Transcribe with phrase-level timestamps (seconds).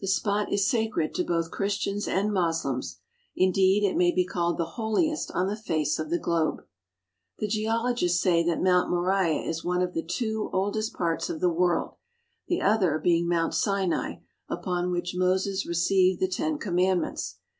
[0.00, 2.98] The spot is sacred to both Christians and Moslems.
[3.36, 6.66] Indeed, it may be called the holiest on the face of the globe.
[7.38, 11.48] The geologists say that Mount Moriah is one of the two oldest parts of the
[11.48, 11.94] world,
[12.48, 14.16] the other being Mount Sinai,
[14.48, 17.38] upon which Moses received the Ten Command ments.